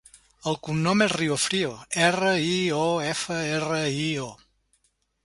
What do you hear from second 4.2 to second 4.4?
o.